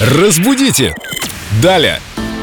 Разбудите! 0.00 0.94
Далее! 1.60 2.00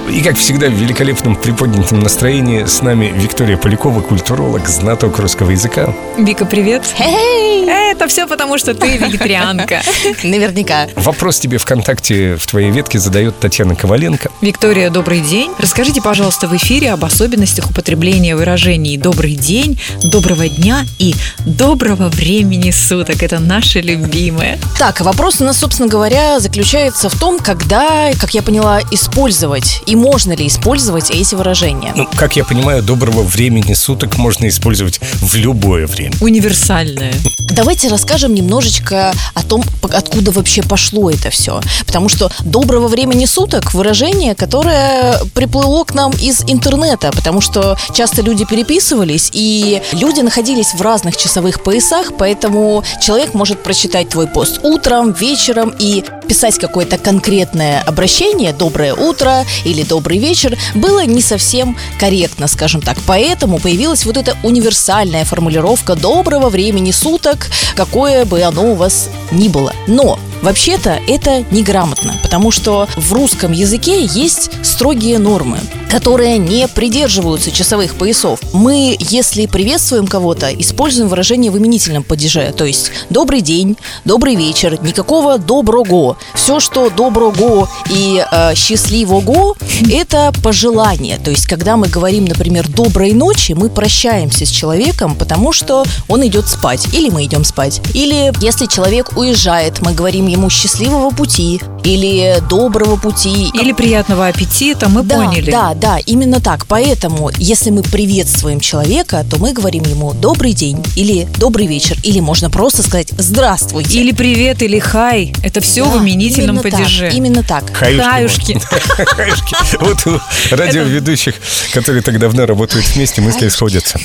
И, 0.09 0.21
как 0.21 0.37
всегда, 0.37 0.67
в 0.67 0.73
великолепном 0.73 1.35
приподнятом 1.35 1.99
настроении 1.99 2.65
с 2.65 2.81
нами 2.81 3.11
Виктория 3.15 3.57
Полякова, 3.57 4.01
культуролог, 4.01 4.67
знаток 4.67 5.17
русского 5.19 5.51
языка. 5.51 5.93
Вика, 6.17 6.45
привет. 6.45 6.83
Эй! 6.99 7.65
Это 7.67 8.07
все 8.07 8.27
потому, 8.27 8.57
что 8.57 8.73
ты 8.73 8.97
вегетарианка. 8.97 9.81
Наверняка. 10.23 10.87
Вопрос 10.95 11.39
тебе 11.39 11.57
ВКонтакте 11.57 12.35
в 12.35 12.45
твоей 12.45 12.69
ветке 12.69 12.99
задает 12.99 13.39
Татьяна 13.39 13.75
Коваленко. 13.75 14.29
Виктория, 14.41 14.89
добрый 14.89 15.21
день. 15.21 15.51
Расскажите, 15.57 16.01
пожалуйста, 16.01 16.47
в 16.47 16.55
эфире 16.55 16.91
об 16.91 17.03
особенностях 17.03 17.69
употребления 17.69 18.35
выражений 18.35 18.97
«добрый 18.97 19.35
день», 19.35 19.79
«доброго 20.11 20.49
дня» 20.49 20.85
и 20.99 21.15
«доброго 21.45 22.09
времени 22.09 22.69
суток». 22.71 23.23
Это 23.23 23.39
наши 23.39 23.79
любимые. 23.79 24.59
Так, 24.77 25.01
вопрос 25.01 25.41
у 25.41 25.45
нас, 25.45 25.57
собственно 25.57 25.87
говоря, 25.87 26.39
заключается 26.39 27.09
в 27.09 27.17
том, 27.17 27.39
когда, 27.39 28.11
как 28.19 28.33
я 28.33 28.43
поняла, 28.43 28.81
использовать 28.91 29.81
и 29.85 29.94
можно 29.95 30.33
ли 30.33 30.47
использовать 30.47 31.11
эти 31.11 31.35
выражения. 31.35 31.93
Ну, 31.95 32.07
как 32.15 32.35
я 32.35 32.43
понимаю, 32.43 32.83
доброго 32.83 33.21
времени 33.21 33.73
суток 33.73 34.17
можно 34.17 34.47
использовать 34.47 34.99
в 35.21 35.35
любое 35.35 35.87
время. 35.87 36.13
Универсальные. 36.21 37.13
Давайте 37.39 37.87
расскажем 37.89 38.33
немножечко 38.33 39.13
о 39.33 39.43
том, 39.43 39.63
откуда 39.81 40.31
вообще 40.31 40.61
пошло 40.63 41.09
это 41.09 41.29
все. 41.29 41.61
Потому 41.85 42.09
что 42.09 42.29
доброго 42.41 42.87
времени 42.87 43.25
суток 43.25 43.73
выражение, 43.73 44.35
которое 44.35 45.19
приплыло 45.33 45.83
к 45.83 45.93
нам 45.93 46.11
из 46.11 46.43
интернета, 46.47 47.11
потому 47.11 47.41
что 47.41 47.77
часто 47.93 48.21
люди 48.21 48.45
переписывались, 48.45 49.29
и 49.33 49.81
люди 49.93 50.21
находились 50.21 50.73
в 50.73 50.81
разных 50.81 51.17
часовых 51.17 51.63
поясах, 51.63 52.13
поэтому 52.17 52.83
человек 53.01 53.33
может 53.33 53.63
прочитать 53.63 54.09
твой 54.09 54.27
пост 54.27 54.59
утром, 54.63 55.13
вечером 55.13 55.73
и 55.79 56.03
писать 56.25 56.57
какое-то 56.57 56.97
конкретное 56.97 57.81
обращение 57.81 58.53
«доброе 58.53 58.93
утро» 58.93 59.45
или 59.63 59.83
«добрый 59.83 60.17
вечер» 60.17 60.57
было 60.73 61.05
не 61.05 61.21
совсем 61.21 61.77
корректно, 61.99 62.47
скажем 62.47 62.81
так. 62.81 62.97
Поэтому 63.05 63.59
появилась 63.59 64.05
вот 64.05 64.17
эта 64.17 64.37
универсальная 64.43 65.25
формулировка 65.25 65.95
«доброго 65.95 66.49
времени 66.49 66.91
суток», 66.91 67.47
какое 67.75 68.25
бы 68.25 68.41
оно 68.41 68.71
у 68.71 68.75
вас 68.75 69.09
ни 69.31 69.47
было. 69.47 69.73
Но 69.87 70.19
Вообще-то 70.41 70.99
это 71.07 71.43
неграмотно, 71.51 72.15
потому 72.21 72.51
что 72.51 72.87
в 72.95 73.13
русском 73.13 73.51
языке 73.51 74.05
есть 74.05 74.51
строгие 74.63 75.19
нормы, 75.19 75.59
которые 75.89 76.37
не 76.37 76.67
придерживаются 76.67 77.51
часовых 77.51 77.95
поясов. 77.95 78.39
Мы, 78.53 78.95
если 78.99 79.45
приветствуем 79.45 80.07
кого-то, 80.07 80.53
используем 80.53 81.07
выражение 81.07 81.51
в 81.51 81.57
именительном 81.57 82.03
падеже, 82.03 82.53
то 82.55 82.65
есть 82.65 82.91
«добрый 83.09 83.41
день», 83.41 83.77
«добрый 84.03 84.35
вечер», 84.35 84.77
никакого 84.83 85.37
«доброго». 85.37 86.17
Все, 86.33 86.59
что 86.59 86.89
«доброго» 86.89 87.69
и 87.89 88.23
э, 88.29 88.55
«счастливого»– 88.55 89.55
это 89.91 90.33
пожелание. 90.43 91.17
То 91.17 91.31
есть, 91.31 91.47
когда 91.47 91.77
мы 91.77 91.87
говорим, 91.87 92.25
например, 92.25 92.67
«доброй 92.67 93.13
ночи», 93.13 93.53
мы 93.53 93.69
прощаемся 93.69 94.45
с 94.45 94.49
человеком, 94.49 95.15
потому 95.15 95.53
что 95.53 95.85
он 96.07 96.25
идет 96.27 96.47
спать, 96.47 96.87
или 96.93 97.09
мы 97.09 97.25
идем 97.25 97.43
спать. 97.43 97.81
Или 97.93 98.33
если 98.41 98.65
человек 98.65 99.17
уезжает, 99.17 99.81
мы 99.81 99.93
говорим 99.93 100.24
ему 100.27 100.49
«счастливого 100.49 101.09
пути» 101.09 101.61
или 101.85 102.41
«доброго 102.49 102.95
пути». 102.97 103.49
Или 103.53 103.71
приятного 103.71 104.27
аппетита, 104.27 104.89
мы 104.89 105.03
Да, 105.03 105.15
поняли. 105.17 105.51
да, 105.51 105.73
да, 105.75 105.97
именно 105.99 106.41
так. 106.41 106.65
Поэтому, 106.67 107.29
если 107.37 107.69
мы 107.69 107.83
приветствуем 107.83 108.59
человека, 108.59 109.23
то 109.29 109.37
мы 109.37 109.53
говорим 109.53 109.83
ему 109.83 110.13
«добрый 110.13 110.53
день» 110.53 110.83
или 110.95 111.27
«добрый 111.37 111.67
вечер», 111.67 111.97
или 112.03 112.19
можно 112.19 112.49
просто 112.49 112.81
сказать 112.83 113.09
«здравствуйте». 113.17 113.99
Или 113.99 114.11
привет, 114.11 114.61
или 114.63 114.79
хай. 114.79 115.33
Это 115.43 115.61
все 115.61 115.85
в 115.85 115.93
Да, 115.93 115.99
именительном 115.99 116.57
именно 116.57 116.63
так, 116.63 116.71
падеже. 116.79 117.09
именно 117.13 117.43
так. 117.43 117.63
Хаюшки. 117.73 118.03
Хаюшки. 118.03 118.61
Хаюшки. 119.05 119.55
Вот 119.79 120.07
у 120.07 120.19
радиоведущих, 120.55 121.35
которые 121.73 122.01
так 122.01 122.17
давно 122.19 122.45
работают 122.47 122.85
вместе, 122.87 123.21
мысли 123.21 123.47
сходятся. 123.49 123.99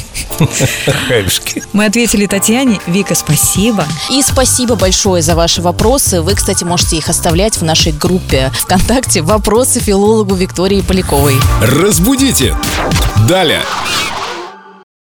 Хаюшки. 1.09 1.63
Мы 1.73 1.87
ответили 1.87 2.27
Татьяне. 2.27 2.79
Вика, 2.87 3.15
спасибо. 3.15 3.87
И 4.11 4.23
спасибо 4.23 4.75
большое 4.75 5.23
за 5.23 5.35
ваши 5.35 5.63
вопросы. 5.63 6.21
Вы, 6.21 6.35
кстати, 6.35 6.65
можете 6.65 6.97
их 6.97 7.09
оставлять 7.09 7.57
в 7.57 7.63
нашей 7.71 7.93
группе 7.93 8.51
ВКонтакте 8.53 9.23
«Вопросы 9.23 9.79
филологу 9.79 10.35
Виктории 10.35 10.81
Поляковой». 10.81 11.37
Разбудите! 11.63 12.57
Далее! 13.29 13.63